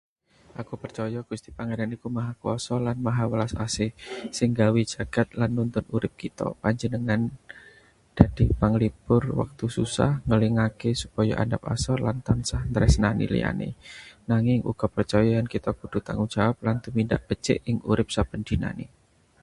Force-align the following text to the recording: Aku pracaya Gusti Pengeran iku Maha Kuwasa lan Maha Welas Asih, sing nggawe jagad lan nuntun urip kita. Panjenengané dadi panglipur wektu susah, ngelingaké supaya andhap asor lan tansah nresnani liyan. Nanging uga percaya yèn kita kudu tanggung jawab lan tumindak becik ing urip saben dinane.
Aku 0.61 0.73
pracaya 0.81 1.19
Gusti 1.29 1.49
Pengeran 1.57 1.93
iku 1.97 2.07
Maha 2.17 2.33
Kuwasa 2.41 2.73
lan 2.85 2.97
Maha 3.07 3.23
Welas 3.29 3.53
Asih, 3.65 3.91
sing 4.35 4.47
nggawe 4.53 4.81
jagad 4.93 5.27
lan 5.39 5.49
nuntun 5.55 5.85
urip 5.95 6.13
kita. 6.21 6.47
Panjenengané 6.61 7.29
dadi 8.17 8.45
panglipur 8.59 9.23
wektu 9.41 9.65
susah, 9.77 10.11
ngelingaké 10.27 10.91
supaya 11.03 11.33
andhap 11.43 11.61
asor 11.75 11.99
lan 12.07 12.17
tansah 12.27 12.61
nresnani 12.73 13.25
liyan. 13.33 13.59
Nanging 14.29 14.59
uga 14.71 14.87
percaya 14.95 15.29
yèn 15.35 15.47
kita 15.53 15.71
kudu 15.79 15.97
tanggung 16.05 16.31
jawab 16.35 16.57
lan 16.65 16.77
tumindak 16.85 17.21
becik 17.29 17.59
ing 17.69 17.77
urip 17.91 18.07
saben 18.15 18.41
dinane. 18.47 18.85